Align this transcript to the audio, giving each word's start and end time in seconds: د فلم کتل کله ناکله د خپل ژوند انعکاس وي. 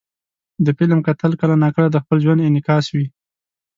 د 0.65 0.67
فلم 0.77 0.99
کتل 1.07 1.31
کله 1.41 1.55
ناکله 1.63 1.87
د 1.91 1.97
خپل 2.03 2.17
ژوند 2.23 2.45
انعکاس 2.47 2.85
وي. 2.95 3.07